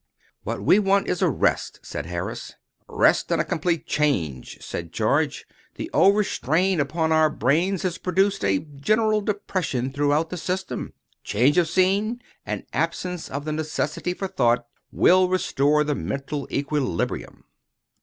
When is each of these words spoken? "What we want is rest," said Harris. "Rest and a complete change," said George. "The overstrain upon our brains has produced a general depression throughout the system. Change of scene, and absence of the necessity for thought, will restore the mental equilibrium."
"What 0.41 0.61
we 0.63 0.79
want 0.79 1.07
is 1.07 1.21
rest," 1.21 1.79
said 1.83 2.07
Harris. 2.07 2.55
"Rest 2.89 3.31
and 3.31 3.39
a 3.39 3.45
complete 3.45 3.85
change," 3.85 4.57
said 4.59 4.91
George. 4.91 5.45
"The 5.75 5.91
overstrain 5.93 6.79
upon 6.79 7.11
our 7.11 7.29
brains 7.29 7.83
has 7.83 7.99
produced 7.99 8.43
a 8.43 8.57
general 8.77 9.21
depression 9.21 9.91
throughout 9.93 10.31
the 10.31 10.37
system. 10.37 10.93
Change 11.23 11.59
of 11.59 11.67
scene, 11.69 12.19
and 12.47 12.65
absence 12.73 13.29
of 13.29 13.45
the 13.45 13.51
necessity 13.53 14.15
for 14.15 14.27
thought, 14.27 14.65
will 14.91 15.29
restore 15.29 15.83
the 15.83 15.93
mental 15.93 16.47
equilibrium." 16.51 17.43